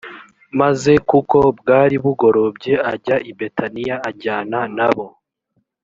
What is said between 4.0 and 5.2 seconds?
ajyana nabo